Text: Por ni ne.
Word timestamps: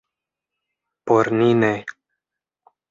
Por 1.11 1.31
ni 1.37 1.53
ne. 1.61 1.73